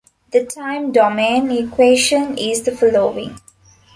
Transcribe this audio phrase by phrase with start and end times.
[0.31, 3.37] The time-domain equation is the following.